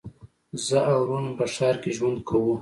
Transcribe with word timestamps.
زه 0.65 0.77
او 0.91 0.97
ورور 1.01 1.21
مي 1.25 1.33
په 1.39 1.45
ښار 1.53 1.75
کي 1.81 1.89
ژوند 1.97 2.19
کوو. 2.27 2.53